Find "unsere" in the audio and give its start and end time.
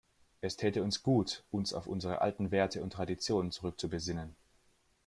1.85-2.21